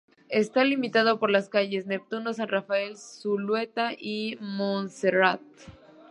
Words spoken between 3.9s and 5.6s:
y Monserrate.